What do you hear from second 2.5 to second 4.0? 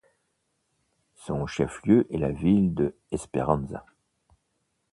de Esperanza.